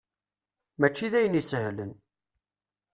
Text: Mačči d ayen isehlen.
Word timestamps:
Mačči 0.79 1.07
d 1.11 1.13
ayen 1.19 1.39
isehlen. 1.41 1.91